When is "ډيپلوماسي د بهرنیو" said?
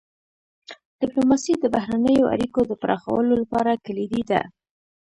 0.99-2.31